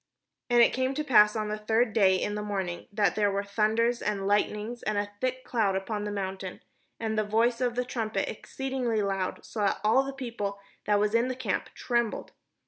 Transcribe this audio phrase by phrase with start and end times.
[0.49, 3.43] And it came to pass on the third day in the morning, that there were
[3.43, 6.43] thunders and Ughtnings, and a thick cloud upon the mount,
[6.99, 11.13] and the voice of the trumpet exceeding loud; so that all the people that was
[11.13, 12.31] in the camp trembled.